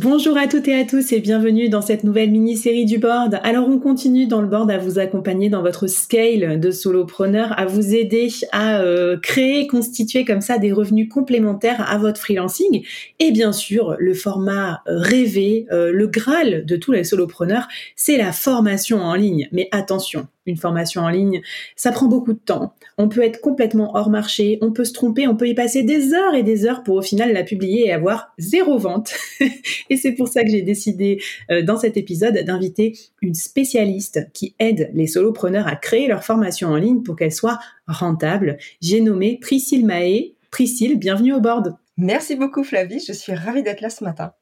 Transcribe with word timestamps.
Bonjour 0.00 0.36
à 0.36 0.46
toutes 0.46 0.68
et 0.68 0.78
à 0.78 0.84
tous 0.84 1.10
et 1.10 1.18
bienvenue 1.18 1.68
dans 1.68 1.82
cette 1.82 2.04
nouvelle 2.04 2.30
mini-série 2.30 2.84
du 2.84 2.98
board. 2.98 3.40
Alors 3.42 3.68
on 3.68 3.80
continue 3.80 4.28
dans 4.28 4.40
le 4.40 4.46
board 4.46 4.70
à 4.70 4.78
vous 4.78 5.00
accompagner 5.00 5.48
dans 5.48 5.60
votre 5.60 5.88
scale 5.88 6.60
de 6.60 6.70
solopreneur, 6.70 7.58
à 7.58 7.66
vous 7.66 7.96
aider 7.96 8.28
à 8.52 8.80
euh, 8.80 9.18
créer, 9.18 9.66
constituer 9.66 10.24
comme 10.24 10.40
ça 10.40 10.58
des 10.58 10.70
revenus 10.70 11.08
complémentaires 11.08 11.84
à 11.90 11.98
votre 11.98 12.20
freelancing. 12.20 12.86
Et 13.18 13.32
bien 13.32 13.50
sûr, 13.50 13.96
le 13.98 14.14
format 14.14 14.82
euh, 14.86 15.00
rêvé, 15.00 15.66
euh, 15.72 15.90
le 15.90 16.06
graal 16.06 16.64
de 16.64 16.76
tous 16.76 16.92
les 16.92 17.02
solopreneurs, 17.02 17.66
c'est 17.96 18.18
la 18.18 18.30
formation 18.30 19.00
en 19.00 19.16
ligne. 19.16 19.48
Mais 19.50 19.68
attention, 19.72 20.28
une 20.48 20.56
formation 20.56 21.02
en 21.02 21.08
ligne, 21.08 21.42
ça 21.76 21.92
prend 21.92 22.06
beaucoup 22.06 22.32
de 22.32 22.38
temps. 22.38 22.74
On 22.96 23.08
peut 23.08 23.22
être 23.22 23.40
complètement 23.40 23.94
hors 23.94 24.10
marché, 24.10 24.58
on 24.60 24.72
peut 24.72 24.84
se 24.84 24.92
tromper, 24.92 25.28
on 25.28 25.36
peut 25.36 25.48
y 25.48 25.54
passer 25.54 25.82
des 25.82 26.14
heures 26.14 26.34
et 26.34 26.42
des 26.42 26.66
heures 26.66 26.82
pour 26.82 26.96
au 26.96 27.02
final 27.02 27.32
la 27.32 27.44
publier 27.44 27.86
et 27.86 27.92
avoir 27.92 28.32
zéro 28.38 28.78
vente. 28.78 29.14
et 29.90 29.96
c'est 29.96 30.12
pour 30.12 30.28
ça 30.28 30.42
que 30.42 30.50
j'ai 30.50 30.62
décidé 30.62 31.20
euh, 31.50 31.62
dans 31.62 31.78
cet 31.78 31.96
épisode 31.96 32.36
d'inviter 32.44 32.98
une 33.22 33.34
spécialiste 33.34 34.28
qui 34.32 34.54
aide 34.58 34.90
les 34.94 35.06
solopreneurs 35.06 35.66
à 35.66 35.76
créer 35.76 36.08
leur 36.08 36.24
formation 36.24 36.68
en 36.68 36.76
ligne 36.76 37.02
pour 37.02 37.16
qu'elle 37.16 37.32
soit 37.32 37.58
rentable. 37.86 38.58
J'ai 38.80 39.00
nommé 39.00 39.38
Priscille 39.40 39.86
Mahé. 39.86 40.34
Priscille, 40.50 40.98
bienvenue 40.98 41.34
au 41.34 41.40
board. 41.40 41.76
Merci 41.98 42.36
beaucoup 42.36 42.64
Flavie, 42.64 43.00
je 43.06 43.12
suis 43.12 43.34
ravie 43.34 43.62
d'être 43.62 43.80
là 43.80 43.90
ce 43.90 44.04
matin. 44.04 44.32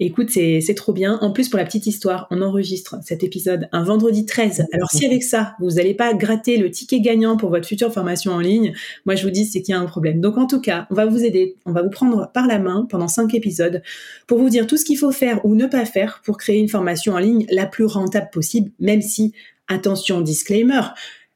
Écoute, 0.00 0.30
c'est 0.30 0.74
trop 0.74 0.92
bien. 0.92 1.18
En 1.20 1.30
plus, 1.30 1.48
pour 1.48 1.58
la 1.58 1.64
petite 1.64 1.86
histoire, 1.86 2.26
on 2.30 2.42
enregistre 2.42 2.96
cet 3.04 3.22
épisode 3.22 3.68
un 3.72 3.84
vendredi 3.84 4.26
13. 4.26 4.66
Alors, 4.72 4.90
si 4.90 5.06
avec 5.06 5.22
ça, 5.22 5.54
vous 5.60 5.72
n'allez 5.72 5.94
pas 5.94 6.12
gratter 6.14 6.56
le 6.56 6.70
ticket 6.70 7.00
gagnant 7.00 7.36
pour 7.36 7.50
votre 7.50 7.66
future 7.66 7.92
formation 7.92 8.32
en 8.32 8.40
ligne, 8.40 8.72
moi, 9.06 9.14
je 9.14 9.22
vous 9.22 9.30
dis, 9.30 9.44
c'est 9.46 9.62
qu'il 9.62 9.72
y 9.72 9.76
a 9.76 9.80
un 9.80 9.86
problème. 9.86 10.20
Donc, 10.20 10.38
en 10.38 10.46
tout 10.46 10.60
cas, 10.60 10.86
on 10.90 10.94
va 10.94 11.06
vous 11.06 11.24
aider. 11.24 11.56
On 11.66 11.72
va 11.72 11.82
vous 11.82 11.90
prendre 11.90 12.30
par 12.32 12.46
la 12.46 12.58
main 12.58 12.86
pendant 12.88 13.08
cinq 13.08 13.34
épisodes 13.34 13.82
pour 14.26 14.38
vous 14.38 14.48
dire 14.48 14.66
tout 14.66 14.76
ce 14.76 14.84
qu'il 14.84 14.98
faut 14.98 15.12
faire 15.12 15.44
ou 15.44 15.54
ne 15.54 15.66
pas 15.66 15.84
faire 15.84 16.20
pour 16.24 16.36
créer 16.36 16.58
une 16.58 16.68
formation 16.68 17.14
en 17.14 17.18
ligne 17.18 17.46
la 17.50 17.66
plus 17.66 17.84
rentable 17.84 18.30
possible, 18.32 18.70
même 18.80 19.02
si, 19.02 19.32
attention, 19.68 20.20
disclaimer, 20.20 20.82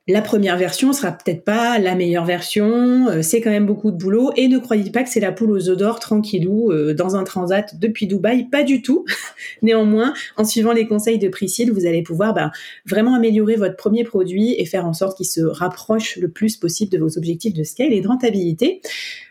la 0.06 0.20
première 0.20 0.58
version 0.58 0.92
sera 0.92 1.12
peut-être 1.12 1.44
pas 1.44 1.78
la 1.78 1.94
meilleure 1.94 2.26
version, 2.26 3.08
euh, 3.08 3.22
c'est 3.22 3.40
quand 3.40 3.50
même 3.50 3.64
beaucoup 3.64 3.90
de 3.90 3.96
boulot 3.96 4.32
et 4.36 4.48
ne 4.48 4.58
croyez 4.58 4.90
pas 4.90 5.02
que 5.02 5.08
c'est 5.08 5.20
la 5.20 5.32
poule 5.32 5.50
aux 5.50 5.70
œufs 5.70 5.78
d'or 5.78 5.98
tranquillou 5.98 6.70
euh, 6.70 6.92
dans 6.92 7.16
un 7.16 7.24
transat 7.24 7.78
depuis 7.78 8.06
Dubaï, 8.06 8.44
pas 8.44 8.64
du 8.64 8.82
tout. 8.82 9.06
Néanmoins, 9.62 10.12
en 10.36 10.44
suivant 10.44 10.72
les 10.72 10.86
conseils 10.86 11.18
de 11.18 11.28
Priscille, 11.28 11.72
vous 11.72 11.86
allez 11.86 12.02
pouvoir 12.02 12.34
bah, 12.34 12.52
vraiment 12.84 13.14
améliorer 13.14 13.56
votre 13.56 13.76
premier 13.76 14.04
produit 14.04 14.54
et 14.58 14.66
faire 14.66 14.84
en 14.84 14.92
sorte 14.92 15.16
qu'il 15.16 15.26
se 15.26 15.40
rapproche 15.40 16.16
le 16.16 16.28
plus 16.28 16.58
possible 16.58 16.92
de 16.92 16.98
vos 16.98 17.16
objectifs 17.16 17.54
de 17.54 17.64
scale 17.64 17.94
et 17.94 18.02
de 18.02 18.08
rentabilité. 18.08 18.82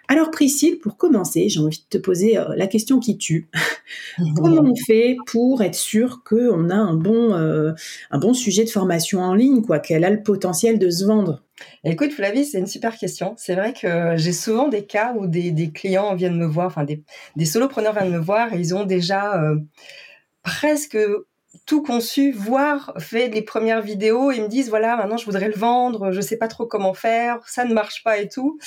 Alors 0.07 0.31
Priscille, 0.31 0.79
pour 0.79 0.97
commencer, 0.97 1.47
j'ai 1.49 1.59
envie 1.59 1.79
de 1.89 1.97
te 1.97 2.01
poser 2.01 2.37
euh, 2.37 2.55
la 2.55 2.67
question 2.67 2.99
qui 2.99 3.17
tue. 3.17 3.47
Comment 4.35 4.61
on 4.61 4.75
fait 4.75 5.15
pour 5.27 5.61
être 5.61 5.75
sûr 5.75 6.23
qu'on 6.23 6.69
a 6.69 6.75
un 6.75 6.93
bon, 6.93 7.33
euh, 7.33 7.71
un 8.11 8.17
bon 8.19 8.33
sujet 8.33 8.65
de 8.65 8.69
formation 8.69 9.21
en 9.21 9.33
ligne, 9.33 9.61
quoi, 9.61 9.79
qu'elle 9.79 10.03
a 10.03 10.09
le 10.09 10.21
potentiel 10.21 10.77
de 10.77 10.89
se 10.89 11.05
vendre? 11.05 11.41
Écoute 11.85 12.11
Flavie, 12.11 12.45
c'est 12.45 12.59
une 12.59 12.67
super 12.67 12.97
question. 12.97 13.33
C'est 13.37 13.55
vrai 13.55 13.73
que 13.73 14.17
j'ai 14.17 14.33
souvent 14.33 14.67
des 14.67 14.85
cas 14.85 15.13
où 15.17 15.27
des, 15.27 15.71
clients 15.73 16.15
viennent 16.15 16.37
me 16.37 16.45
voir, 16.45 16.67
enfin 16.67 16.83
des, 16.83 17.03
des 17.35 17.45
solopreneurs 17.45 17.93
viennent 17.93 18.11
me 18.11 18.19
voir 18.19 18.53
et 18.53 18.59
ils 18.59 18.75
ont 18.75 18.85
déjà 18.85 19.41
euh, 19.41 19.55
presque 20.43 20.97
tout 21.65 21.81
conçu, 21.83 22.31
voire 22.31 22.93
fait 22.99 23.29
les 23.29 23.41
premières 23.41 23.81
vidéos. 23.81 24.31
Ils 24.31 24.43
me 24.43 24.47
disent 24.47 24.69
voilà, 24.69 24.95
maintenant 24.95 25.17
je 25.17 25.25
voudrais 25.25 25.47
le 25.47 25.55
vendre, 25.55 26.11
je 26.11 26.21
sais 26.21 26.37
pas 26.37 26.47
trop 26.47 26.65
comment 26.65 26.93
faire, 26.93 27.39
ça 27.47 27.65
ne 27.65 27.73
marche 27.73 28.03
pas 28.03 28.17
et 28.17 28.27
tout. 28.27 28.59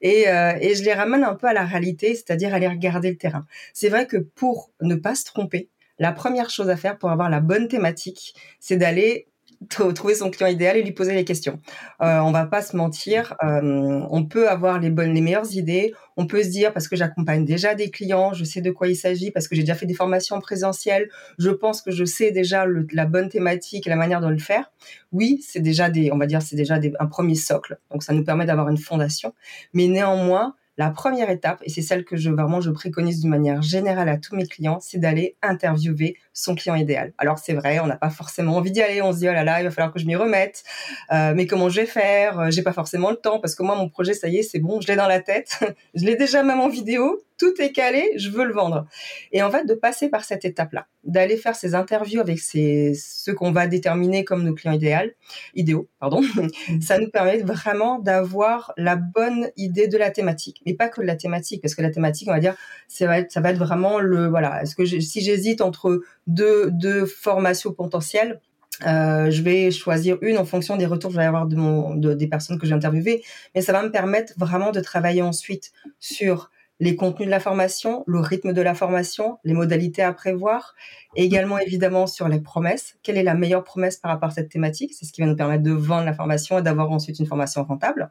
Et, 0.00 0.28
euh, 0.28 0.52
et 0.60 0.74
je 0.74 0.84
les 0.84 0.94
ramène 0.94 1.24
un 1.24 1.34
peu 1.34 1.46
à 1.46 1.52
la 1.52 1.64
réalité, 1.64 2.14
c'est-à-dire 2.14 2.54
aller 2.54 2.68
regarder 2.68 3.10
le 3.10 3.16
terrain. 3.16 3.46
C'est 3.72 3.88
vrai 3.88 4.06
que 4.06 4.16
pour 4.16 4.70
ne 4.80 4.94
pas 4.94 5.14
se 5.14 5.24
tromper, 5.24 5.70
la 5.98 6.12
première 6.12 6.50
chose 6.50 6.70
à 6.70 6.76
faire 6.76 6.98
pour 6.98 7.10
avoir 7.10 7.30
la 7.30 7.40
bonne 7.40 7.68
thématique, 7.68 8.34
c'est 8.60 8.76
d'aller 8.76 9.28
trouver 9.68 10.14
son 10.14 10.30
client 10.30 10.48
idéal 10.48 10.76
et 10.76 10.82
lui 10.82 10.92
poser 10.92 11.14
les 11.14 11.24
questions. 11.24 11.60
Euh, 12.02 12.18
on 12.20 12.32
va 12.32 12.46
pas 12.46 12.62
se 12.62 12.76
mentir, 12.76 13.34
euh, 13.42 14.00
on 14.10 14.24
peut 14.24 14.48
avoir 14.48 14.78
les 14.80 14.90
bonnes, 14.90 15.14
les 15.14 15.20
meilleures 15.20 15.52
idées. 15.54 15.92
On 16.16 16.26
peut 16.26 16.42
se 16.42 16.48
dire 16.48 16.72
parce 16.72 16.86
que 16.86 16.96
j'accompagne 16.96 17.44
déjà 17.44 17.74
des 17.74 17.90
clients, 17.90 18.32
je 18.32 18.44
sais 18.44 18.60
de 18.60 18.70
quoi 18.70 18.88
il 18.88 18.96
s'agit, 18.96 19.30
parce 19.30 19.48
que 19.48 19.56
j'ai 19.56 19.62
déjà 19.62 19.74
fait 19.74 19.86
des 19.86 19.94
formations 19.94 20.40
présentielles, 20.40 21.08
je 21.38 21.50
pense 21.50 21.82
que 21.82 21.90
je 21.90 22.04
sais 22.04 22.30
déjà 22.30 22.66
la 22.92 23.06
bonne 23.06 23.28
thématique 23.28 23.86
et 23.86 23.90
la 23.90 23.96
manière 23.96 24.20
de 24.20 24.28
le 24.28 24.38
faire. 24.38 24.70
Oui, 25.12 25.44
c'est 25.46 25.60
déjà 25.60 25.90
des, 25.90 26.12
on 26.12 26.18
va 26.18 26.26
dire, 26.26 26.40
c'est 26.42 26.56
déjà 26.56 26.78
un 27.00 27.06
premier 27.06 27.34
socle. 27.34 27.78
Donc 27.90 28.02
ça 28.02 28.12
nous 28.12 28.24
permet 28.24 28.46
d'avoir 28.46 28.68
une 28.68 28.78
fondation. 28.78 29.34
Mais 29.72 29.88
néanmoins, 29.88 30.54
la 30.76 30.90
première 30.90 31.30
étape, 31.30 31.60
et 31.62 31.70
c'est 31.70 31.82
celle 31.82 32.04
que 32.04 32.16
je 32.16 32.30
vraiment 32.30 32.60
je 32.60 32.70
préconise 32.70 33.20
d'une 33.20 33.30
manière 33.30 33.62
générale 33.62 34.08
à 34.08 34.18
tous 34.18 34.34
mes 34.34 34.46
clients, 34.46 34.78
c'est 34.80 34.98
d'aller 34.98 35.36
interviewer 35.42 36.16
son 36.32 36.54
client 36.54 36.74
idéal. 36.74 37.12
Alors 37.18 37.38
c'est 37.38 37.54
vrai, 37.54 37.78
on 37.80 37.86
n'a 37.86 37.96
pas 37.96 38.10
forcément 38.10 38.56
envie 38.56 38.72
d'y 38.72 38.82
aller, 38.82 39.00
on 39.00 39.12
se 39.12 39.18
dit 39.18 39.28
oh 39.28 39.32
là 39.32 39.44
là, 39.44 39.60
il 39.60 39.64
va 39.64 39.70
falloir 39.70 39.92
que 39.92 40.00
je 40.00 40.06
m'y 40.06 40.16
remette, 40.16 40.64
euh, 41.12 41.32
mais 41.36 41.46
comment 41.46 41.68
je 41.68 41.80
vais 41.80 41.86
faire? 41.86 42.38
Euh, 42.40 42.50
J'ai 42.50 42.62
pas 42.62 42.72
forcément 42.72 43.10
le 43.10 43.16
temps 43.16 43.38
parce 43.38 43.54
que 43.54 43.62
moi 43.62 43.76
mon 43.76 43.88
projet 43.88 44.14
ça 44.14 44.28
y 44.28 44.38
est, 44.38 44.42
c'est 44.42 44.58
bon, 44.58 44.80
je 44.80 44.88
l'ai 44.88 44.96
dans 44.96 45.08
la 45.08 45.20
tête, 45.20 45.60
je 45.94 46.04
l'ai 46.04 46.16
déjà 46.16 46.42
même 46.42 46.60
en 46.60 46.68
vidéo, 46.68 47.22
tout 47.38 47.60
est 47.60 47.72
calé, 47.72 48.12
je 48.16 48.30
veux 48.30 48.44
le 48.44 48.52
vendre. 48.52 48.86
Et 49.32 49.42
en 49.42 49.50
fait, 49.50 49.64
de 49.64 49.74
passer 49.74 50.08
par 50.08 50.24
cette 50.24 50.44
étape-là, 50.44 50.86
d'aller 51.02 51.36
faire 51.36 51.56
ces 51.56 51.74
interviews 51.74 52.20
avec 52.20 52.38
ces, 52.38 52.94
ceux 52.94 53.34
qu'on 53.34 53.52
va 53.52 53.66
déterminer 53.66 54.24
comme 54.24 54.44
nos 54.44 54.54
clients 54.54 54.72
idéaux, 54.72 55.10
idéaux, 55.54 55.88
pardon, 55.98 56.22
ça 56.80 56.98
nous 56.98 57.10
permet 57.10 57.38
vraiment 57.38 57.98
d'avoir 57.98 58.72
la 58.76 58.96
bonne 58.96 59.50
idée 59.56 59.88
de 59.88 59.98
la 59.98 60.10
thématique, 60.10 60.62
mais 60.66 60.74
pas 60.74 60.88
que 60.88 61.00
de 61.00 61.06
la 61.06 61.16
thématique, 61.16 61.60
parce 61.60 61.74
que 61.74 61.82
la 61.82 61.90
thématique, 61.90 62.28
on 62.28 62.32
va 62.32 62.40
dire, 62.40 62.56
ça 62.88 63.06
va 63.06 63.18
être, 63.18 63.32
ça 63.32 63.40
va 63.40 63.50
être 63.50 63.58
vraiment 63.58 63.98
le, 63.98 64.28
voilà, 64.28 64.62
est-ce 64.62 64.76
que 64.76 64.84
si 64.86 65.20
j'hésite 65.20 65.60
entre 65.60 66.02
deux, 66.26 66.70
deux 66.70 67.06
formations 67.06 67.72
potentielles, 67.72 68.40
euh, 68.86 69.30
je 69.30 69.42
vais 69.42 69.70
choisir 69.70 70.18
une 70.20 70.36
en 70.36 70.44
fonction 70.44 70.76
des 70.76 70.86
retours 70.86 71.10
que 71.10 71.14
je 71.14 71.20
vais 71.20 71.26
avoir 71.26 71.46
de 71.46 71.56
mon, 71.56 71.94
de, 71.94 72.12
des 72.12 72.26
personnes 72.26 72.58
que 72.58 72.66
j'ai 72.66 72.74
interviewées, 72.74 73.22
mais 73.54 73.60
ça 73.60 73.72
va 73.72 73.82
me 73.82 73.90
permettre 73.90 74.32
vraiment 74.36 74.72
de 74.72 74.80
travailler 74.80 75.22
ensuite 75.22 75.72
sur 76.00 76.50
les 76.80 76.96
contenus 76.96 77.26
de 77.26 77.30
la 77.30 77.40
formation, 77.40 78.02
le 78.06 78.18
rythme 78.20 78.52
de 78.52 78.60
la 78.60 78.74
formation, 78.74 79.38
les 79.44 79.54
modalités 79.54 80.02
à 80.02 80.12
prévoir, 80.12 80.74
également 81.16 81.58
évidemment 81.58 82.06
sur 82.06 82.28
les 82.28 82.40
promesses. 82.40 82.96
Quelle 83.02 83.16
est 83.16 83.22
la 83.22 83.34
meilleure 83.34 83.62
promesse 83.62 83.96
par 83.96 84.10
rapport 84.10 84.30
à 84.30 84.32
cette 84.32 84.50
thématique? 84.50 84.92
C'est 84.92 85.04
ce 85.04 85.12
qui 85.12 85.20
va 85.20 85.26
nous 85.28 85.36
permettre 85.36 85.62
de 85.62 85.70
vendre 85.70 86.04
la 86.04 86.14
formation 86.14 86.58
et 86.58 86.62
d'avoir 86.62 86.90
ensuite 86.90 87.18
une 87.18 87.26
formation 87.26 87.62
rentable. 87.62 88.10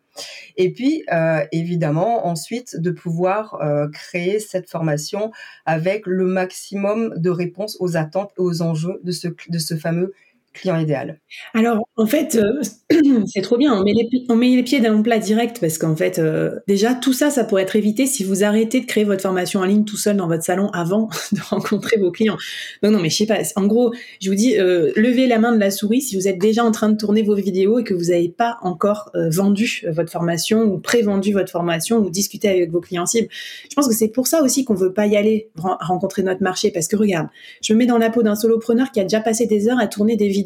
Et 0.55 0.71
puis 0.71 1.03
euh, 1.11 1.43
évidemment 1.51 2.25
ensuite 2.25 2.79
de 2.79 2.91
pouvoir 2.91 3.55
euh, 3.55 3.89
créer 3.89 4.39
cette 4.39 4.69
formation 4.69 5.31
avec 5.65 6.07
le 6.07 6.25
maximum 6.25 7.13
de 7.17 7.29
réponses 7.29 7.77
aux 7.79 7.97
attentes 7.97 8.31
et 8.37 8.41
aux 8.41 8.61
enjeux 8.61 9.01
de 9.03 9.11
ce, 9.11 9.27
de 9.49 9.59
ce 9.59 9.75
fameux 9.75 10.13
client 10.53 10.77
idéal 10.77 11.19
Alors, 11.53 11.87
en 11.97 12.05
fait, 12.05 12.35
euh, 12.35 12.61
c'est 13.25 13.41
trop 13.41 13.57
bien. 13.57 13.73
On 13.73 13.83
met, 13.83 13.93
les, 13.93 14.63
pieds 14.63 14.79
dans 14.79 14.93
le 14.93 15.03
plat 15.03 15.19
direct 15.19 15.59
parce 15.59 15.77
qu'en 15.77 15.95
fait, 15.95 16.19
euh, 16.19 16.59
déjà, 16.67 16.93
tout 16.93 17.13
ça, 17.13 17.29
ça 17.29 17.43
pourrait 17.43 17.63
être 17.63 17.75
évité 17.75 18.05
si 18.05 18.23
vous 18.23 18.43
arrêtez 18.43 18.79
de 18.79 18.85
créer 18.85 19.03
votre 19.03 19.21
formation 19.21 19.61
en 19.61 19.65
ligne 19.65 19.83
tout 19.83 19.97
seul 19.97 20.15
dans 20.15 20.27
votre 20.27 20.43
salon 20.43 20.69
avant 20.69 21.09
de 21.31 21.41
rencontrer 21.41 21.97
vos 21.97 22.11
clients. 22.11 22.37
Non, 22.83 22.91
non, 22.91 22.99
mais 22.99 23.09
je 23.09 23.17
sais 23.17 23.25
pas. 23.25 23.39
En 23.55 23.65
gros, 23.65 23.93
je 24.21 24.29
vous 24.29 24.35
dis, 24.35 24.57
euh, 24.57 24.91
levez 24.95 25.27
la 25.27 25.39
main 25.39 25.53
de 25.53 25.59
la 25.59 25.71
souris 25.71 26.01
si 26.01 26.15
vous 26.15 26.27
êtes 26.27 26.39
déjà 26.39 26.63
en 26.63 26.71
train 26.71 26.89
de 26.89 26.97
tourner 26.97 27.23
vos 27.23 27.35
vidéos 27.35 27.79
et 27.79 27.83
que 27.83 27.93
vous 27.93 28.05
n'avez 28.05 28.29
pas 28.29 28.57
encore 28.61 29.11
vendu 29.13 29.83
votre 29.91 30.11
formation 30.11 30.61
ou 30.63 30.77
pré-vendu 30.79 31.33
votre 31.33 31.51
formation 31.51 31.97
ou 31.97 32.09
discuté 32.09 32.47
avec 32.47 32.71
vos 32.71 32.79
clients 32.79 33.05
cibles. 33.05 33.27
Je 33.69 33.75
pense 33.75 33.87
que 33.87 33.93
c'est 33.93 34.07
pour 34.07 34.27
ça 34.27 34.43
aussi 34.43 34.65
qu'on 34.65 34.75
veut 34.75 34.93
pas 34.93 35.07
y 35.07 35.17
aller 35.17 35.49
rencontrer 35.55 36.23
notre 36.23 36.43
marché 36.43 36.71
parce 36.71 36.87
que 36.87 36.95
regarde, 36.95 37.27
je 37.61 37.73
me 37.73 37.79
mets 37.79 37.85
dans 37.85 37.97
la 37.97 38.09
peau 38.09 38.23
d'un 38.23 38.35
solopreneur 38.35 38.91
qui 38.91 38.99
a 38.99 39.03
déjà 39.03 39.19
passé 39.19 39.45
des 39.45 39.67
heures 39.67 39.79
à 39.79 39.87
tourner 39.87 40.15
des 40.15 40.27
vidéos 40.27 40.42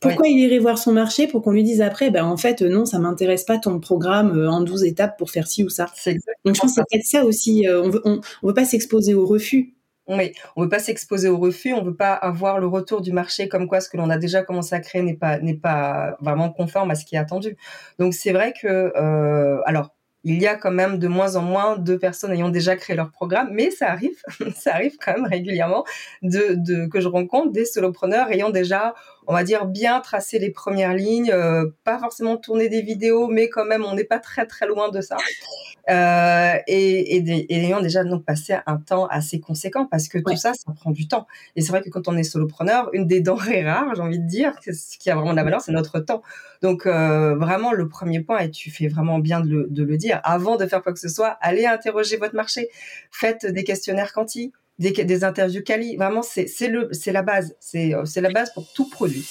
Pourquoi 0.00 0.28
il 0.28 0.38
irait 0.38 0.60
voir 0.60 0.78
son 0.78 0.92
marché 0.92 1.26
pour 1.26 1.42
qu'on 1.42 1.50
lui 1.50 1.64
dise 1.64 1.80
après, 1.80 2.10
ben 2.10 2.24
en 2.24 2.36
fait 2.36 2.62
non, 2.62 2.86
ça 2.86 2.98
m'intéresse 2.98 3.44
pas 3.44 3.58
ton 3.58 3.80
programme 3.80 4.46
en 4.48 4.60
12 4.60 4.84
étapes 4.84 5.18
pour 5.18 5.30
faire 5.30 5.48
ci 5.48 5.64
ou 5.64 5.68
ça. 5.68 5.86
Donc 6.44 6.54
je 6.54 6.60
pense 6.60 6.62
que 6.62 6.68
c'est 6.68 6.82
peut-être 6.88 7.06
ça 7.06 7.24
aussi. 7.24 7.66
on 7.68 7.90
veut, 7.90 8.02
on, 8.04 8.20
veut 8.42 8.54
pas 8.54 8.64
s'exposer 8.64 9.14
au 9.14 9.26
refus. 9.26 9.74
Oui, 10.08 10.32
on 10.56 10.62
veut 10.62 10.70
pas 10.70 10.78
s'exposer 10.78 11.28
au 11.28 11.36
refus, 11.36 11.74
on 11.74 11.82
veut 11.82 11.96
pas 11.96 12.14
avoir 12.14 12.60
le 12.60 12.66
retour 12.66 13.02
du 13.02 13.12
marché 13.12 13.46
comme 13.48 13.68
quoi 13.68 13.80
ce 13.82 13.90
que 13.90 13.98
l'on 13.98 14.08
a 14.08 14.16
déjà 14.16 14.42
commencé 14.42 14.74
à 14.74 14.80
créer 14.80 15.02
n'est 15.02 15.16
pas 15.16 15.38
n'est 15.38 15.56
pas 15.56 16.16
vraiment 16.20 16.50
conforme 16.50 16.90
à 16.90 16.94
ce 16.94 17.04
qui 17.04 17.16
est 17.16 17.18
attendu. 17.18 17.58
Donc 17.98 18.14
c'est 18.14 18.32
vrai 18.32 18.54
que 18.58 18.66
euh, 18.96 19.60
alors 19.66 19.90
il 20.24 20.40
y 20.40 20.46
a 20.46 20.56
quand 20.56 20.70
même 20.70 20.98
de 20.98 21.08
moins 21.08 21.36
en 21.36 21.42
moins 21.42 21.76
de 21.76 21.94
personnes 21.96 22.32
ayant 22.32 22.48
déjà 22.48 22.76
créé 22.76 22.96
leur 22.96 23.10
programme, 23.10 23.50
mais 23.52 23.70
ça 23.70 23.90
arrive, 23.90 24.16
ça 24.56 24.74
arrive 24.74 24.96
quand 24.98 25.12
même 25.12 25.26
régulièrement 25.26 25.84
de, 26.22 26.54
de 26.54 26.86
que 26.86 27.00
je 27.00 27.08
rencontre 27.08 27.52
des 27.52 27.66
solopreneurs 27.66 28.30
ayant 28.30 28.50
déjà 28.50 28.94
on 29.28 29.34
va 29.34 29.44
dire, 29.44 29.66
bien 29.66 30.00
tracer 30.00 30.38
les 30.38 30.50
premières 30.50 30.94
lignes, 30.94 31.30
euh, 31.30 31.66
pas 31.84 31.98
forcément 31.98 32.38
tourner 32.38 32.70
des 32.70 32.80
vidéos, 32.80 33.28
mais 33.28 33.50
quand 33.50 33.66
même, 33.66 33.84
on 33.84 33.94
n'est 33.94 34.04
pas 34.04 34.18
très 34.18 34.46
très 34.46 34.66
loin 34.66 34.88
de 34.88 35.02
ça. 35.02 35.18
Euh, 35.90 36.54
et, 36.66 37.16
et, 37.16 37.64
ayant 37.64 37.82
déjà 37.82 38.04
donc 38.04 38.24
passé 38.24 38.56
un 38.66 38.78
temps 38.78 39.06
assez 39.06 39.38
conséquent, 39.38 39.84
parce 39.84 40.08
que 40.08 40.16
tout 40.16 40.36
ça, 40.36 40.54
ça 40.54 40.72
prend 40.72 40.92
du 40.92 41.08
temps. 41.08 41.26
Et 41.56 41.60
c'est 41.60 41.68
vrai 41.68 41.82
que 41.82 41.90
quand 41.90 42.08
on 42.08 42.16
est 42.16 42.22
solopreneur, 42.22 42.88
une 42.94 43.06
des 43.06 43.20
denrées 43.20 43.62
rares, 43.70 43.94
j'ai 43.94 44.00
envie 44.00 44.18
de 44.18 44.26
dire, 44.26 44.54
ce 44.62 44.96
qui 44.96 45.10
a 45.10 45.14
vraiment 45.14 45.32
de 45.32 45.36
la 45.36 45.44
valeur, 45.44 45.60
c'est 45.60 45.72
notre 45.72 46.00
temps. 46.00 46.22
Donc 46.62 46.86
euh, 46.86 47.36
vraiment, 47.36 47.72
le 47.72 47.86
premier 47.86 48.20
point, 48.20 48.38
et 48.38 48.50
tu 48.50 48.70
fais 48.70 48.88
vraiment 48.88 49.18
bien 49.18 49.40
de 49.40 49.48
le, 49.48 49.66
de 49.68 49.82
le 49.82 49.98
dire, 49.98 50.22
avant 50.24 50.56
de 50.56 50.66
faire 50.66 50.82
quoi 50.82 50.94
que 50.94 51.00
ce 51.00 51.08
soit, 51.10 51.36
allez 51.42 51.66
interroger 51.66 52.16
votre 52.16 52.34
marché, 52.34 52.70
faites 53.10 53.44
des 53.44 53.64
questionnaires 53.64 54.14
quanti, 54.14 54.52
des, 54.78 54.92
des 54.92 55.24
interviews 55.24 55.62
quali. 55.62 55.96
Vraiment, 55.96 56.22
c'est 56.22 56.46
la 57.06 57.22
base. 57.22 57.56
Euh, 57.74 58.04
c'est 58.04 58.20
la 58.20 58.30
base 58.30 58.52
pour 58.52 58.72
tout 58.72 58.88
produit. 58.88 59.26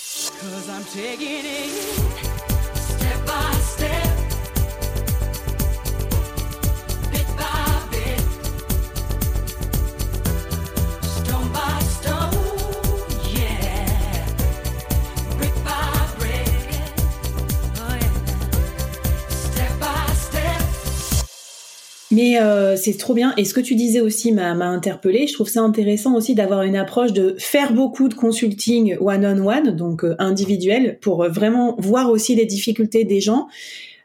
Mais 22.17 22.41
euh, 22.41 22.75
c'est 22.75 22.97
trop 22.97 23.13
bien. 23.13 23.35
Et 23.37 23.45
ce 23.45 23.53
que 23.53 23.59
tu 23.59 23.75
disais 23.75 24.01
aussi 24.01 24.31
m'a 24.31 24.49
interpellé. 24.49 25.27
Je 25.27 25.33
trouve 25.33 25.49
ça 25.49 25.61
intéressant 25.61 26.15
aussi 26.15 26.33
d'avoir 26.33 26.63
une 26.63 26.75
approche 26.75 27.13
de 27.13 27.35
faire 27.37 27.73
beaucoup 27.73 28.09
de 28.09 28.15
consulting 28.15 28.97
one-on-one, 28.99 29.75
donc 29.75 30.03
euh, 30.03 30.15
individuel, 30.17 30.97
pour 30.99 31.23
euh, 31.23 31.29
vraiment 31.29 31.75
voir 31.77 32.09
aussi 32.09 32.33
les 32.33 32.47
difficultés 32.47 33.03
des 33.03 33.21
gens. 33.21 33.47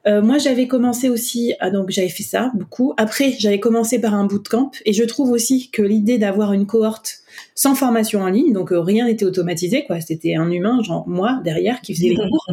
moi, 0.04 0.36
j'avais 0.36 0.66
commencé 0.66 1.08
aussi, 1.08 1.54
ah, 1.60 1.70
donc 1.70 1.90
j'avais 1.90 2.10
fait 2.10 2.24
ça 2.24 2.50
beaucoup. 2.54 2.92
Après, 2.98 3.34
j'avais 3.38 3.60
commencé 3.60 3.98
par 3.98 4.14
un 4.14 4.26
bootcamp, 4.26 4.72
et 4.84 4.92
je 4.92 5.04
trouve 5.04 5.30
aussi 5.30 5.70
que 5.70 5.80
l'idée 5.80 6.18
d'avoir 6.18 6.52
une 6.52 6.66
cohorte 6.66 7.22
sans 7.54 7.74
formation 7.74 8.20
en 8.20 8.28
ligne, 8.28 8.52
donc 8.52 8.70
rien 8.72 9.06
n'était 9.06 9.24
automatisé, 9.24 9.84
quoi. 9.84 10.00
C'était 10.00 10.34
un 10.34 10.50
humain, 10.50 10.82
genre 10.82 11.08
moi 11.08 11.40
derrière, 11.44 11.80
qui 11.80 11.94
faisait 11.94 12.08
les 12.08 12.16
cours. 12.30 12.46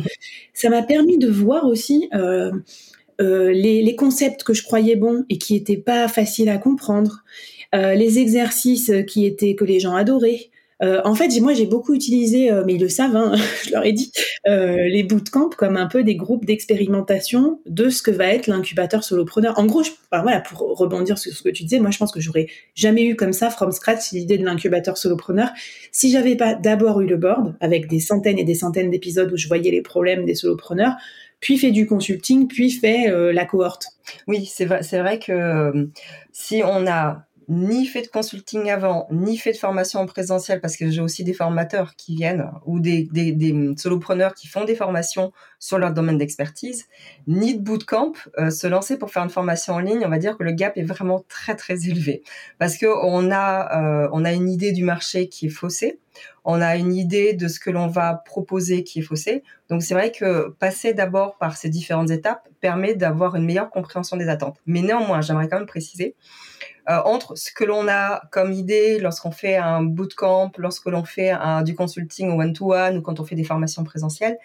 ça 0.54 0.70
m'a 0.70 0.84
permis 0.84 1.18
de 1.18 1.28
voir 1.28 1.66
aussi 1.66 2.08
euh, 2.14 2.52
les, 3.20 3.82
les, 3.82 3.96
concepts 3.96 4.44
que 4.44 4.54
je 4.54 4.64
croyais 4.64 4.96
bons 4.96 5.26
et 5.30 5.38
qui 5.38 5.56
étaient 5.56 5.78
pas 5.78 6.08
faciles 6.08 6.50
à 6.50 6.58
comprendre, 6.58 7.24
euh, 7.76 7.94
les 7.94 8.18
exercices 8.18 8.92
qui 9.08 9.26
étaient 9.26 9.56
que 9.56 9.66
les 9.66 9.80
gens 9.80 9.96
adoraient. 9.96 10.50
Euh, 10.82 11.02
en 11.04 11.14
fait, 11.14 11.38
moi, 11.42 11.54
j'ai 11.54 11.66
beaucoup 11.66 11.94
utilisé, 11.94 12.52
euh, 12.52 12.64
mais 12.66 12.76
ils 12.76 12.82
le 12.82 12.88
savent, 12.88 13.16
hein, 13.16 13.34
je 13.66 13.72
leur 13.72 13.86
ai 13.86 13.92
dit, 13.92 14.12
euh, 14.48 14.88
les 14.88 15.04
bootcamps 15.04 15.50
comme 15.50 15.76
un 15.76 15.88
peu 15.88 16.04
des 16.04 16.16
groupes 16.16 16.46
d'expérimentation 16.46 17.60
de 17.66 17.90
ce 17.90 18.02
que 18.02 18.12
va 18.12 18.28
être 18.28 18.48
l'incubateur 18.48 19.04
solopreneur. 19.04 19.60
En 19.60 19.66
gros, 19.66 19.84
je, 19.84 19.92
voilà, 20.12 20.40
pour 20.40 20.60
rebondir 20.78 21.18
sur 21.18 21.34
ce 21.34 21.44
que 21.44 21.50
tu 21.50 21.64
disais, 21.64 21.80
moi, 21.80 21.92
je 21.92 21.98
pense 21.98 22.14
que 22.14 22.22
j'aurais 22.22 22.48
jamais 22.76 23.04
eu 23.04 23.16
comme 23.16 23.34
ça, 23.34 23.50
from 23.50 23.72
scratch, 23.72 24.12
l'idée 24.14 24.38
de 24.38 24.46
l'incubateur 24.46 24.98
solopreneur, 24.98 25.50
si 25.92 26.12
j'avais 26.12 26.38
pas 26.38 26.56
d'abord 26.56 27.02
eu 27.02 27.08
le 27.08 27.18
board 27.18 27.56
avec 27.60 27.88
des 27.88 28.00
centaines 28.00 28.40
et 28.40 28.46
des 28.46 28.56
centaines 28.56 28.90
d'épisodes 28.90 29.32
où 29.32 29.38
je 29.38 29.48
voyais 29.50 29.72
les 29.72 29.82
problèmes 29.82 30.24
des 30.24 30.36
solopreneurs 30.36 30.94
puis 31.40 31.58
fait 31.58 31.72
du 31.72 31.86
consulting, 31.86 32.48
puis 32.48 32.72
fait 32.72 33.10
euh, 33.10 33.32
la 33.32 33.46
cohorte. 33.46 33.88
Oui, 34.28 34.46
c'est 34.46 34.66
vrai, 34.66 34.82
vrai 35.00 35.20
que 35.20 35.32
euh, 35.32 35.86
si 36.32 36.62
on 36.64 36.88
a 36.88 37.26
ni 37.50 37.88
fait 37.88 38.04
de 38.04 38.08
consulting 38.08 38.70
avant, 38.70 39.08
ni 39.12 39.36
fait 39.38 39.52
de 39.52 39.58
formation 39.58 40.00
en 40.00 40.06
présentiel, 40.06 40.62
parce 40.62 40.78
que 40.78 40.90
j'ai 40.92 41.02
aussi 41.02 41.24
des 41.24 41.34
formateurs 41.34 41.96
qui 41.96 42.16
viennent 42.16 42.50
ou 42.66 42.80
des, 42.80 43.10
des, 43.12 43.32
des, 43.32 43.74
solopreneurs 43.76 44.36
qui 44.36 44.48
font 44.48 44.66
des 44.66 44.76
formations 44.76 45.34
sur 45.58 45.80
leur 45.80 45.92
domaine 45.92 46.20
d'expertise, 46.20 46.86
ni 47.28 47.58
de 47.58 47.62
bootcamp, 47.62 48.14
euh, 48.38 48.52
se 48.52 48.68
lancer 48.68 48.98
pour 48.98 49.10
faire 49.10 49.24
une 49.24 49.32
formation 49.32 49.74
en 49.74 49.80
ligne, 49.80 50.04
on 50.06 50.10
va 50.10 50.20
dire 50.20 50.38
que 50.38 50.44
le 50.44 50.52
gap 50.52 50.78
est 50.78 50.84
vraiment 50.84 51.26
très 51.28 51.56
très 51.56 51.88
élevé, 51.88 52.22
parce 52.60 52.78
que 52.78 52.86
on 52.86 53.32
a 53.32 54.04
euh, 54.04 54.10
on 54.14 54.24
a 54.26 54.32
une 54.32 54.48
idée 54.48 54.72
du 54.72 54.84
marché 54.84 55.28
qui 55.28 55.48
est 55.48 55.50
faussée, 55.50 56.00
on 56.46 56.62
a 56.62 56.76
une 56.76 56.94
idée 56.94 57.34
de 57.34 57.48
ce 57.48 57.60
que 57.60 57.72
l'on 57.72 57.88
va 57.88 58.14
proposer 58.14 58.84
qui 58.84 59.00
est 59.00 59.04
faussée. 59.04 59.44
Donc 59.70 59.84
c'est 59.84 59.94
vrai 59.94 60.12
que 60.12 60.50
passer 60.60 60.94
d'abord 60.94 61.38
par 61.38 61.58
ces 61.58 61.70
différentes 61.70 62.12
étapes 62.12 62.48
permet 62.62 62.96
d'avoir 62.96 63.36
une 63.36 63.46
meilleure 63.46 63.70
compréhension 63.70 64.18
des 64.18 64.30
attentes. 64.30 64.58
Mais 64.66 64.82
néanmoins, 64.82 65.22
j'aimerais 65.22 65.48
quand 65.48 65.58
même 65.58 65.68
préciser 65.68 66.16
euh, 66.90 67.02
entre 67.06 67.36
ce 67.36 67.52
que 67.52 67.64
l'on 67.64 67.88
a 67.88 68.22
comme 68.32 68.52
idée 68.52 69.00
lorsqu'on 69.00 69.32
fait 69.32 69.58
un 69.58 69.84
bootcamp, 69.84 70.52
lorsque 70.58 70.88
l'on 70.88 71.04
fait 71.04 71.34
du 71.64 71.76
consulting 71.76 72.40
one-to-one 72.40 72.98
ou 72.98 73.02
quand 73.02 73.20
on 73.20 73.26
fait 73.26 73.36
des 73.36 73.44
formations 73.44 73.84
présentielles, 73.84 74.38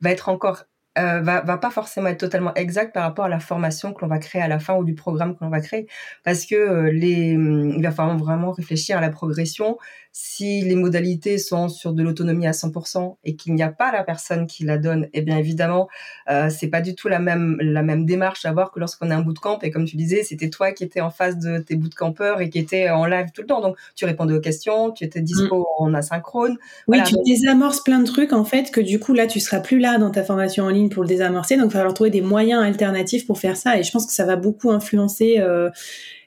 va 0.00 0.10
être 0.10 0.28
encore 0.28 0.64
euh, 0.98 1.22
pas 1.22 1.70
forcément 1.70 2.08
être 2.08 2.18
totalement 2.18 2.52
exact 2.54 2.92
par 2.92 3.04
rapport 3.04 3.26
à 3.26 3.28
la 3.28 3.38
formation 3.38 3.92
que 3.92 4.00
l'on 4.00 4.08
va 4.08 4.18
créer 4.18 4.42
à 4.42 4.48
la 4.48 4.58
fin 4.58 4.74
ou 4.74 4.84
du 4.84 4.94
programme 4.94 5.36
que 5.36 5.44
l'on 5.44 5.50
va 5.50 5.60
créer. 5.60 5.86
Parce 6.24 6.44
que 6.44 6.56
euh, 6.56 6.90
les 6.90 7.32
il 7.32 7.82
va 7.82 7.92
falloir 7.92 8.16
vraiment 8.16 8.50
réfléchir 8.50 8.98
à 8.98 9.00
la 9.00 9.10
progression 9.10 9.78
si 10.20 10.62
les 10.62 10.74
modalités 10.74 11.38
sont 11.38 11.68
sur 11.68 11.92
de 11.92 12.02
l'autonomie 12.02 12.48
à 12.48 12.50
100% 12.50 13.18
et 13.22 13.36
qu'il 13.36 13.54
n'y 13.54 13.62
a 13.62 13.70
pas 13.70 13.92
la 13.92 14.02
personne 14.02 14.48
qui 14.48 14.64
la 14.64 14.76
donne, 14.76 15.06
eh 15.12 15.22
bien 15.22 15.38
évidemment, 15.38 15.86
euh, 16.28 16.50
c'est 16.50 16.66
pas 16.66 16.80
du 16.80 16.96
tout 16.96 17.06
la 17.06 17.20
même 17.20 17.56
la 17.60 17.82
même 17.82 18.04
démarche 18.04 18.44
à 18.44 18.50
voir 18.50 18.72
que 18.72 18.80
lorsqu'on 18.80 19.12
a 19.12 19.16
un 19.16 19.20
bootcamp 19.20 19.60
et 19.62 19.70
comme 19.70 19.84
tu 19.84 19.94
disais, 19.94 20.24
c'était 20.24 20.50
toi 20.50 20.72
qui 20.72 20.82
étais 20.82 21.00
en 21.00 21.10
face 21.10 21.38
de 21.38 21.58
tes 21.58 21.76
bootcampeurs 21.76 22.40
et 22.40 22.50
qui 22.50 22.58
était 22.58 22.90
en 22.90 23.06
live 23.06 23.26
tout 23.32 23.42
le 23.42 23.46
temps. 23.46 23.60
Donc 23.60 23.76
tu 23.94 24.06
répondais 24.06 24.34
aux 24.34 24.40
questions, 24.40 24.90
tu 24.90 25.04
étais 25.04 25.20
dispo 25.20 25.60
mm. 25.60 25.82
en 25.84 25.94
asynchrone. 25.94 26.56
Oui, 26.88 27.00
tu 27.04 27.14
désamorces 27.24 27.84
plein 27.84 28.00
de 28.00 28.06
trucs 28.06 28.32
en 28.32 28.44
fait 28.44 28.72
que 28.72 28.80
du 28.80 28.98
coup 28.98 29.14
là 29.14 29.28
tu 29.28 29.38
seras 29.38 29.60
plus 29.60 29.78
là 29.78 29.98
dans 29.98 30.10
ta 30.10 30.24
formation 30.24 30.64
en 30.64 30.70
ligne 30.70 30.88
pour 30.88 31.04
le 31.04 31.08
désamorcer. 31.08 31.56
Donc 31.56 31.66
il 31.66 31.74
va 31.74 31.78
falloir 31.78 31.94
trouver 31.94 32.10
des 32.10 32.22
moyens 32.22 32.64
alternatifs 32.64 33.24
pour 33.24 33.38
faire 33.38 33.56
ça 33.56 33.78
et 33.78 33.84
je 33.84 33.92
pense 33.92 34.04
que 34.04 34.12
ça 34.12 34.24
va 34.24 34.34
beaucoup 34.34 34.72
influencer 34.72 35.36
euh, 35.38 35.70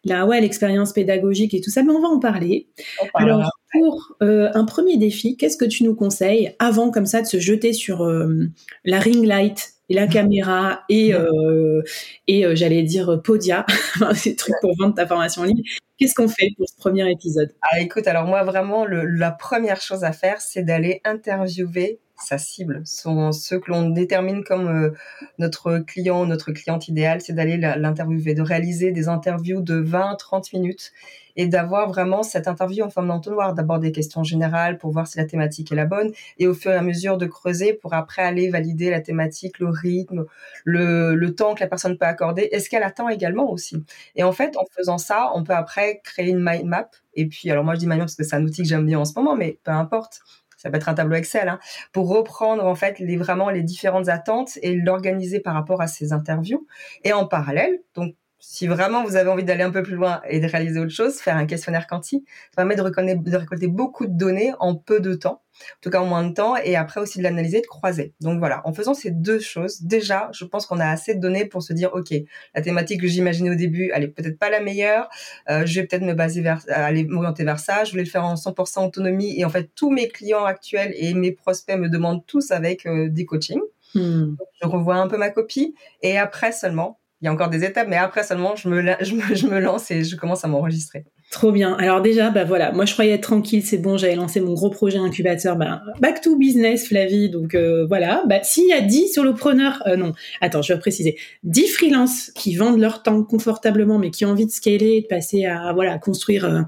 la 0.05 0.25
ouais 0.25 0.39
l'expérience 0.39 0.93
pédagogique 0.93 1.53
et 1.53 1.60
tout 1.60 1.71
ça. 1.71 1.83
Mais 1.83 1.91
on 1.91 2.01
va 2.01 2.07
en 2.07 2.19
parler. 2.19 2.69
Alors 3.15 3.51
pour 3.72 4.16
euh, 4.22 4.50
un 4.54 4.66
premier 4.66 4.98
défi, 4.98 5.38
qu'est-ce 5.38 5.58
que 5.58 5.66
tu 5.66 5.84
nous 5.84 5.96
conseilles 5.96 6.56
avant 6.60 6.92
comme 6.92 7.06
ça 7.06 7.22
de 7.22 7.28
se 7.28 7.40
jeter 7.40 7.74
sur 7.74 8.04
euh, 8.04 8.50
la 8.84 9.00
ring 9.00 9.25
light 9.25 9.74
et 9.90 9.94
la 9.94 10.08
caméra 10.08 10.84
et 10.90 11.13
euh, 11.13 11.82
et 12.28 12.56
j'allais 12.56 12.84
dire 12.84 13.22
Podia, 13.24 13.66
ces 14.13 14.36
trucs 14.36 14.56
pour 14.62 14.75
vendre 14.78 14.96
ta 14.96 15.08
formation 15.08 15.42
en 15.42 15.46
ligne. 15.46 15.63
Qu'est-ce 15.98 16.16
qu'on 16.16 16.28
fait 16.28 16.50
pour 16.58 16.68
ce 16.68 16.75
premier 16.78 17.10
épisode? 17.12 17.54
Ah 17.62 17.80
écoute, 17.80 18.08
alors 18.08 18.25
moi 18.25 18.44
vraiment 18.44 18.86
la 18.86 19.32
première 19.32 19.82
chose 19.82 20.04
à 20.04 20.12
faire, 20.12 20.42
c'est 20.42 20.63
d'aller 20.63 21.01
interviewer 21.04 22.00
sa 22.24 22.38
cible, 22.38 22.84
sont 22.86 23.32
ceux 23.32 23.60
que 23.60 23.72
l'on 23.72 23.90
détermine 23.90 24.44
comme 24.44 24.94
notre 25.40 25.80
client, 25.80 26.25
notre 26.25 26.51
cliente 26.51 26.88
idéale, 26.88 27.20
c'est 27.20 27.34
d'aller 27.34 27.58
l'interviewer, 27.58 28.36
de 28.36 28.44
réaliser 28.44 28.92
des 28.92 29.08
interviews 29.08 29.62
de 29.62 29.82
20-30 29.82 30.56
minutes 30.56 30.92
et 31.35 31.47
d'avoir 31.47 31.88
vraiment 31.89 32.23
cette 32.23 32.47
interview 32.47 32.83
en 32.83 32.89
forme 32.89 33.07
d'entonnoir, 33.07 33.53
d'abord 33.53 33.79
des 33.79 33.91
questions 33.91 34.23
générales 34.23 34.77
pour 34.77 34.91
voir 34.91 35.07
si 35.07 35.17
la 35.17 35.25
thématique 35.25 35.71
est 35.71 35.75
la 35.75 35.85
bonne 35.85 36.11
et 36.38 36.47
au 36.47 36.53
fur 36.53 36.71
et 36.71 36.75
à 36.75 36.81
mesure 36.81 37.17
de 37.17 37.25
creuser 37.25 37.73
pour 37.73 37.93
après 37.93 38.21
aller 38.21 38.50
valider 38.50 38.89
la 38.89 39.01
thématique, 39.01 39.59
le 39.59 39.69
rythme, 39.69 40.25
le, 40.63 41.29
temps 41.31 41.55
que 41.55 41.61
la 41.61 41.67
personne 41.67 41.97
peut 41.97 42.05
accorder, 42.05 42.50
est-ce 42.51 42.69
qu'elle 42.69 42.83
attend 42.83 43.07
également 43.07 43.50
aussi? 43.50 43.83
Et 44.15 44.23
en 44.23 44.33
fait, 44.33 44.57
en 44.57 44.63
faisant 44.75 44.97
ça, 44.97 45.31
on 45.33 45.43
peut 45.43 45.53
après 45.53 46.01
créer 46.03 46.29
une 46.29 46.43
mind 46.43 46.65
map. 46.65 46.89
Et 47.13 47.27
puis, 47.27 47.50
alors 47.50 47.63
moi 47.63 47.75
je 47.75 47.79
dis 47.79 47.88
mind 47.88 48.00
map 48.00 48.05
parce 48.05 48.15
que 48.15 48.23
c'est 48.23 48.35
un 48.35 48.43
outil 48.43 48.63
que 48.63 48.67
j'aime 48.67 48.85
bien 48.85 49.00
en 49.00 49.05
ce 49.05 49.13
moment, 49.15 49.35
mais 49.35 49.59
peu 49.63 49.71
importe. 49.71 50.21
Ça 50.57 50.69
peut 50.69 50.77
être 50.77 50.89
un 50.89 50.93
tableau 50.93 51.15
Excel, 51.15 51.50
hein, 51.50 51.59
pour 51.91 52.07
reprendre 52.07 52.63
en 52.63 52.75
fait 52.75 53.00
les, 53.00 53.17
vraiment 53.17 53.50
les 53.50 53.63
différentes 53.63 54.09
attentes 54.09 54.59
et 54.61 54.75
l'organiser 54.75 55.39
par 55.39 55.55
rapport 55.55 55.81
à 55.81 55.88
ces 55.88 56.13
interviews. 56.13 56.67
Et 57.03 57.13
en 57.13 57.25
parallèle, 57.25 57.79
donc 57.95 58.13
si 58.41 58.67
vraiment 58.67 59.05
vous 59.05 59.15
avez 59.15 59.29
envie 59.29 59.43
d'aller 59.43 59.63
un 59.63 59.69
peu 59.69 59.83
plus 59.83 59.95
loin 59.95 60.19
et 60.27 60.39
de 60.39 60.48
réaliser 60.48 60.79
autre 60.79 60.91
chose, 60.91 61.19
faire 61.19 61.38
un 61.38 61.45
questionnaire 61.45 61.86
quanti, 61.86 62.25
ça 62.50 62.55
permet 62.57 62.75
de, 62.75 62.81
de 62.81 63.38
récolter 63.38 63.67
beaucoup 63.67 64.07
de 64.07 64.17
données 64.17 64.51
en 64.60 64.75
peu 64.75 65.00
de 65.00 65.13
temps, 65.13 65.43
en 65.60 65.79
tout 65.81 65.91
cas 65.91 66.00
en 66.00 66.07
moins 66.07 66.24
de 66.24 66.33
temps, 66.33 66.55
et 66.57 66.75
après 66.75 67.00
aussi 67.00 67.19
de 67.19 67.24
l'analyser, 67.24 67.62
de 67.62 67.67
croiser. 67.67 68.15
Donc 68.19 68.39
voilà, 68.39 68.63
en 68.65 68.74
faisant 68.74 68.95
ces 68.95 69.12
deux 69.12 69.39
choses, 69.39 69.83
déjà, 69.83 70.29
je 70.33 70.43
pense 70.43 70.65
qu'on 70.65 70.79
a 70.79 70.88
assez 70.88 71.13
de 71.13 71.19
données 71.19 71.45
pour 71.45 71.62
se 71.62 71.71
dire, 71.71 71.91
ok, 71.93 72.15
la 72.55 72.62
thématique 72.63 73.01
que 73.01 73.07
j'imaginais 73.07 73.51
au 73.51 73.55
début, 73.55 73.91
elle 73.93 74.03
est 74.03 74.07
peut-être 74.07 74.39
pas 74.39 74.50
la 74.50 74.60
meilleure, 74.60 75.07
euh, 75.51 75.63
je 75.67 75.79
vais 75.79 75.86
peut-être 75.86 76.01
me 76.03 76.15
baser 76.15 76.41
vers, 76.41 76.65
aller 76.67 77.03
m'orienter 77.03 77.43
vers 77.43 77.60
ça, 77.60 77.83
je 77.83 77.91
voulais 77.91 78.03
le 78.03 78.10
faire 78.10 78.25
en 78.25 78.33
100% 78.33 78.88
autonomie, 78.88 79.39
et 79.39 79.45
en 79.45 79.50
fait, 79.50 79.69
tous 79.75 79.91
mes 79.91 80.07
clients 80.07 80.45
actuels 80.45 80.93
et 80.95 81.13
mes 81.13 81.31
prospects 81.31 81.77
me 81.77 81.89
demandent 81.89 82.25
tous 82.25 82.50
avec 82.50 82.88
euh, 82.88 83.07
des 83.07 83.25
coachings. 83.25 83.62
Hmm. 83.93 84.36
Je 84.63 84.67
revois 84.67 84.95
un 84.95 85.07
peu 85.07 85.17
ma 85.17 85.29
copie, 85.29 85.75
et 86.01 86.17
après 86.17 86.53
seulement, 86.53 86.98
il 87.22 87.25
y 87.25 87.28
a 87.28 87.32
encore 87.32 87.50
des 87.50 87.63
étapes, 87.63 87.88
mais 87.88 87.98
après 87.98 88.24
seulement, 88.24 88.56
je 88.56 88.68
me, 88.68 89.60
lance 89.60 89.92
et 89.92 90.04
je 90.04 90.16
commence 90.16 90.44
à 90.44 90.48
m'enregistrer. 90.48 91.06
Trop 91.30 91.51
bien. 91.51 91.75
Alors 91.75 92.01
déjà, 92.01 92.30
bah 92.32 92.44
voilà, 92.44 92.72
moi 92.72 92.86
je 92.86 92.94
croyais 92.94 93.13
être 93.13 93.22
tranquille, 93.22 93.63
c'est 93.63 93.78
bon, 93.78 93.96
j'avais 93.96 94.16
lancé 94.16 94.42
mon 94.42 94.54
gros 94.54 94.70
projet 94.70 94.98
incubateur, 94.98 95.56
bah, 95.56 95.82
back 96.00 96.22
to 96.22 96.36
business, 96.36 96.88
Flavie. 96.88 97.30
Donc 97.30 97.54
euh, 97.54 97.86
voilà, 97.86 98.24
bah, 98.28 98.40
s'il 98.42 98.68
y 98.68 98.74
a 98.74 98.82
10 98.82 99.13
solopreneurs, 99.13 99.84
euh, 99.86 99.96
non, 99.96 100.13
attends, 100.42 100.62
je 100.62 100.74
vais 100.74 100.80
préciser, 100.80 101.18
10 101.44 101.68
freelances 101.68 102.32
qui 102.32 102.56
vendent 102.56 102.80
leur 102.80 103.04
temps 103.04 103.24
confortablement, 103.24 104.00
mais 104.00 104.10
qui 104.10 104.25
ont 104.25 104.32
envie 104.32 104.48
de 104.48 104.51
scaler, 104.51 105.01
de 105.01 105.08
passer 105.08 105.46
à 105.46 105.72
voilà 105.74 106.00
construire 106.00 106.46
euh, 106.46 106.62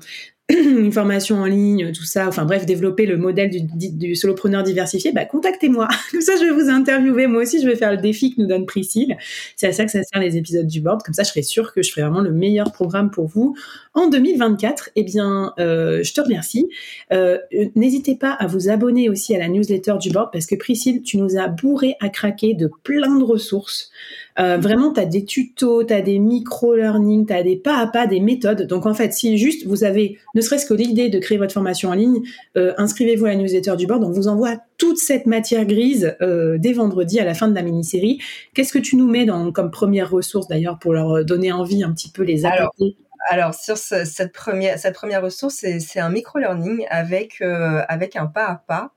une 0.50 0.92
formation 0.92 1.38
en 1.38 1.46
ligne, 1.46 1.94
tout 1.94 2.04
ça, 2.04 2.28
enfin 2.28 2.44
bref, 2.44 2.66
développer 2.66 3.06
le 3.06 3.16
modèle 3.16 3.50
du, 3.50 4.16
solopreneur 4.16 4.64
diversifié, 4.64 5.14
bah, 5.14 5.24
contactez-moi. 5.24 5.88
Comme 6.12 6.20
ça, 6.20 6.34
je 6.36 6.44
vais 6.44 6.52
vous 6.52 6.70
interviewer. 6.70 7.28
Moi 7.28 7.44
aussi, 7.44 7.62
je 7.62 7.68
vais 7.68 7.78
faire 7.78 7.92
le 7.92 7.98
défi 7.98 8.36
que 8.36 8.42
nous 8.42 8.48
donne 8.48 8.66
Priscille. 8.66 9.18
C'est 9.56 9.68
à 9.68 9.72
ça 9.72 9.86
que 9.86 9.92
ça 9.92 10.04
sert 10.04 10.22
les 10.22 10.36
épisodes 10.36 10.68
du 10.68 10.82
board. 10.82 11.02
Comme 11.02 11.14
ça, 11.14 11.24
je 11.24 11.30
serai 11.30 11.44
sûre 11.44 11.74
que 11.74 11.82
je 11.82 11.92
ferai 11.92 12.02
vraiment 12.02 12.20
le 12.20 12.32
meilleur 12.32 12.74
programme 12.74 13.10
pour 13.10 13.28
vous 13.28 13.56
en 13.94 14.10
2024. 14.10 14.90
Eh 14.98 15.04
bien, 15.04 15.54
euh, 15.60 16.04
je 16.04 16.14
te 16.14 16.20
remercie. 16.20 16.68
Euh, 17.14 17.38
n'hésitez 17.76 18.16
pas 18.16 18.32
à 18.32 18.46
vous 18.46 18.70
abonner 18.70 19.08
aussi 19.08 19.34
à 19.34 19.40
la 19.40 19.48
newsletter 19.48 19.96
du 20.00 20.10
board 20.10 20.30
parce 20.34 20.46
que 20.46 20.56
Priscille, 20.56 21.04
tu 21.04 21.18
nous 21.18 21.38
as 21.38 21.48
bourré 21.48 21.96
à 22.02 22.10
craquer 22.10 22.54
de 22.54 22.70
plein 22.84 23.18
de 23.18 23.24
ressources. 23.24 23.92
Euh, 24.40 24.58
vraiment, 24.58 24.92
tu 24.92 25.00
as 25.00 25.06
des 25.06 25.26
tutos, 25.26 25.84
tu 25.84 25.94
as 25.94 26.02
des 26.02 26.20
micro-learning, 26.20 27.28
tu 27.28 27.34
as 27.34 27.44
des 27.44 27.56
pas 27.56 27.78
à 27.78 27.88
pas, 27.88 28.08
des 28.08 28.20
méthodes. 28.20 28.68
Donc 28.68 28.86
en 28.86 28.94
fait, 28.94 29.14
si 29.14 29.38
juste 29.38 29.68
vous 29.68 29.84
avez 29.84 30.18
ne 30.34 30.42
serait-ce 30.42 30.66
que 30.66 30.74
l'idée 30.74 31.10
de 31.10 31.20
créer 31.20 31.38
votre 31.38 31.54
formation 31.54 31.90
en 31.90 31.94
ligne, 31.94 32.22
euh, 32.58 32.74
inscrivez-vous 32.78 33.26
à 33.26 33.30
la 33.30 33.36
newsletter 33.36 33.76
du 33.76 33.88
board. 33.88 34.04
On 34.04 34.12
vous 34.12 34.28
envoie 34.28 34.58
toute 34.78 34.98
cette 34.98 35.26
matière 35.26 35.66
grise 35.66 36.16
euh, 36.22 36.58
dès 36.58 36.74
vendredi 36.74 37.20
à 37.20 37.26
la 37.26 37.34
fin 37.34 37.48
de 37.48 37.56
la 37.56 37.62
mini-série. 37.62 38.20
Qu'est-ce 38.54 38.74
que 38.74 38.80
tu 38.80 38.96
nous 38.96 39.08
mets 39.08 39.26
dans, 39.26 39.52
comme 39.52 39.72
première 39.72 40.10
ressource 40.10 40.48
d'ailleurs 40.48 40.80
pour 40.80 40.94
leur 40.94 41.24
donner 41.26 41.52
envie 41.52 41.84
un 41.84 41.94
petit 41.94 42.12
peu 42.12 42.24
les 42.24 42.46
adapter 42.46 42.98
alors 43.30 43.54
sur 43.54 43.78
cette 43.78 44.34
première 44.34 44.78
cette 44.78 44.96
première 44.96 45.22
ressource, 45.22 45.56
c'est 45.56 46.00
un 46.00 46.10
micro 46.10 46.40
learning 46.40 46.86
avec 46.90 47.42
euh, 47.42 47.82
avec 47.88 48.16
un 48.16 48.26
pas 48.26 48.48
à 48.48 48.56
pas, 48.56 48.94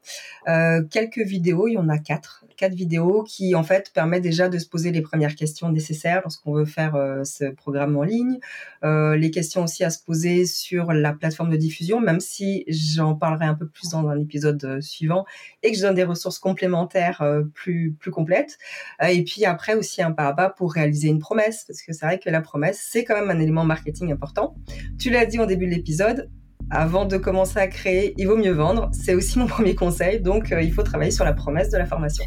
euh, 0.48 0.82
quelques 0.90 1.20
vidéos, 1.20 1.68
il 1.68 1.74
y 1.74 1.78
en 1.78 1.88
a 1.88 1.98
quatre, 1.98 2.44
quatre 2.56 2.74
vidéos 2.74 3.22
qui 3.22 3.54
en 3.54 3.62
fait 3.62 3.92
permettent 3.92 4.22
déjà 4.22 4.48
de 4.48 4.58
se 4.58 4.66
poser 4.66 4.90
les 4.90 5.02
premières 5.02 5.34
questions 5.34 5.70
nécessaires 5.70 6.20
lorsqu'on 6.22 6.52
veut 6.52 6.64
faire 6.64 6.94
euh, 6.94 7.24
ce 7.24 7.44
programme 7.44 7.96
en 7.96 8.02
ligne, 8.02 8.38
les 8.82 9.30
questions 9.32 9.64
aussi 9.64 9.82
à 9.82 9.90
se 9.90 10.02
poser 10.02 10.46
sur 10.46 10.92
la 10.92 11.12
plateforme 11.12 11.50
de 11.50 11.56
diffusion, 11.56 12.00
même 12.00 12.20
si 12.20 12.64
j'en 12.68 13.16
parlerai 13.16 13.46
un 13.46 13.54
peu 13.54 13.66
plus 13.66 13.90
dans 13.90 14.08
un 14.08 14.20
épisode 14.20 14.80
suivant 14.80 15.24
et 15.64 15.72
que 15.72 15.76
je 15.76 15.82
donne 15.82 15.96
des 15.96 16.04
ressources 16.04 16.38
complémentaires 16.38 17.22
plus 17.52 17.96
plus 17.98 18.12
complètes. 18.12 18.58
et 19.02 19.24
puis 19.24 19.44
après 19.44 19.74
aussi 19.74 20.02
un 20.02 20.12
pas 20.12 20.28
à 20.28 20.32
pas 20.34 20.50
pour 20.50 20.72
réaliser 20.72 21.08
une 21.08 21.18
promesse, 21.18 21.64
parce 21.66 21.82
que 21.82 21.92
c'est 21.92 22.06
vrai 22.06 22.20
que 22.20 22.30
la 22.30 22.40
promesse 22.40 22.80
c'est 22.80 23.02
quand 23.02 23.18
même 23.18 23.30
un 23.30 23.40
élément 23.40 23.64
marketing 23.64 24.12
important. 24.12 24.54
Tu 24.98 25.10
l'as 25.10 25.26
dit 25.26 25.38
au 25.40 25.46
début 25.46 25.66
de 25.66 25.72
l'épisode, 25.72 26.30
avant 26.70 27.04
de 27.04 27.16
commencer 27.16 27.58
à 27.58 27.68
créer, 27.68 28.14
il 28.16 28.26
vaut 28.26 28.36
mieux 28.36 28.52
vendre. 28.52 28.90
C'est 28.92 29.14
aussi 29.14 29.38
mon 29.38 29.46
premier 29.46 29.74
conseil. 29.74 30.20
Donc, 30.20 30.52
euh, 30.52 30.62
il 30.62 30.72
faut 30.72 30.82
travailler 30.82 31.10
sur 31.10 31.24
la 31.24 31.32
promesse 31.32 31.70
de 31.70 31.78
la 31.78 31.86
formation. 31.86 32.24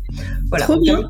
Voilà. 0.50 0.66
Trop 0.66 0.80
bien. 0.80 1.10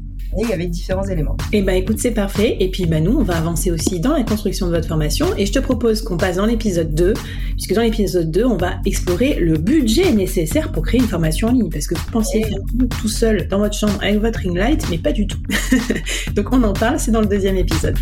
Avec 0.54 0.70
différents 0.70 1.06
éléments. 1.06 1.38
Et 1.52 1.58
eh 1.58 1.62
ben, 1.64 1.74
écoute, 1.74 1.98
c'est 1.98 2.12
parfait. 2.12 2.58
Et 2.60 2.70
puis, 2.70 2.86
bah, 2.86 3.00
nous, 3.00 3.18
on 3.18 3.24
va 3.24 3.38
avancer 3.38 3.72
aussi 3.72 4.00
dans 4.00 4.14
la 4.14 4.24
construction 4.24 4.68
de 4.68 4.72
votre 4.72 4.88
formation. 4.88 5.28
Et 5.38 5.48
je 5.48 5.52
te 5.52 5.58
propose 5.58 6.04
qu'on 6.04 6.18
passe 6.18 6.36
dans 6.36 6.46
l'épisode 6.46 6.94
2, 6.94 7.14
puisque 7.54 7.74
dans 7.74 7.82
l'épisode 7.82 8.30
2, 8.30 8.46
on 8.46 8.56
va 8.56 8.76
explorer 8.86 9.36
le 9.40 9.58
budget 9.58 10.12
nécessaire 10.12 10.72
pour 10.72 10.84
créer 10.84 11.02
une 11.02 11.08
formation 11.08 11.48
en 11.48 11.52
ligne. 11.52 11.70
Parce 11.72 11.88
que 11.88 11.96
vous 11.96 12.12
pensiez 12.12 12.44
faire 12.44 12.60
tout, 12.78 12.86
tout 12.86 13.08
seul 13.08 13.48
dans 13.48 13.58
votre 13.58 13.76
chambre 13.76 13.98
avec 14.04 14.20
votre 14.20 14.40
ring 14.40 14.56
light, 14.56 14.86
mais 14.92 15.00
pas 15.00 15.12
du 15.12 15.26
tout. 15.26 15.40
Donc, 16.36 16.54
on 16.54 16.62
en 16.62 16.74
parle, 16.74 17.00
c'est 17.00 17.12
dans 17.12 17.22
le 17.22 17.28
deuxième 17.28 17.58
épisode. 17.58 17.98